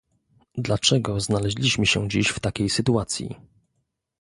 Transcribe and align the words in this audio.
Dlaczego 0.57 1.19
znaleźliśmy 1.19 1.85
się 1.85 2.09
dziś 2.09 2.27
w 2.27 2.39
takiej 2.39 2.69
sytuacji? 2.69 3.35